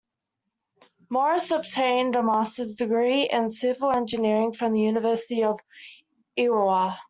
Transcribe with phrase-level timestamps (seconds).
[1.11, 5.59] Morris obtained a master's degree in civil engineering from the University of
[6.35, 6.99] Iowa.